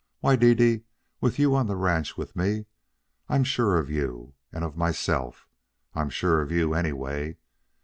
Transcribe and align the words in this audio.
Why, 0.19 0.35
Dede, 0.35 0.83
with 1.19 1.37
you 1.37 1.53
on 1.55 1.67
the 1.67 1.75
ranch 1.75 2.17
with 2.17 2.35
me, 2.35 2.65
I'm 3.29 3.43
sure 3.43 3.77
of 3.77 3.91
you 3.91 4.33
and 4.51 4.63
of 4.63 4.75
myself. 4.75 5.47
I'm 5.93 6.09
sure 6.09 6.41
of 6.41 6.51
you, 6.51 6.73
anyway. 6.73 7.37